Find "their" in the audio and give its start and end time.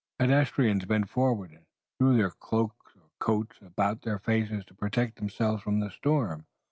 2.17-2.31, 4.01-4.17